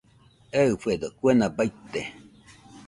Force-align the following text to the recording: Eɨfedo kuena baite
Eɨfedo 0.61 1.07
kuena 1.17 1.47
baite 1.57 2.01